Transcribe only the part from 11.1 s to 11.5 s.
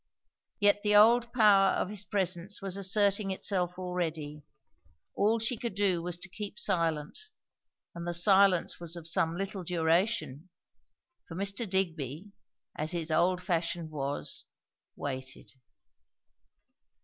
for